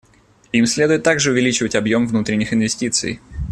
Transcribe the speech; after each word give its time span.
Им 0.51 0.65
следует 0.65 1.03
также 1.03 1.29
увеличивать 1.29 1.75
объем 1.75 2.07
внутренних 2.07 2.53
инвестиций. 2.53 3.19